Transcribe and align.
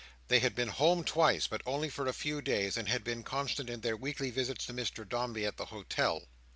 They 0.29 0.39
had 0.39 0.55
been 0.55 0.69
home 0.69 1.03
twice, 1.03 1.45
but 1.45 1.61
only 1.63 1.87
for 1.87 2.07
a 2.07 2.11
few 2.11 2.41
days; 2.41 2.75
and 2.75 2.89
had 2.89 3.03
been 3.03 3.21
constant 3.21 3.69
in 3.69 3.81
their 3.81 3.95
weekly 3.95 4.31
visits 4.31 4.65
to 4.65 4.73
Mr 4.73 5.07
Dombey 5.07 5.45
at 5.45 5.57
the 5.57 5.65
hotel. 5.65 6.23